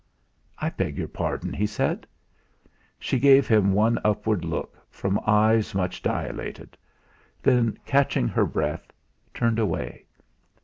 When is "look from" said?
4.43-5.21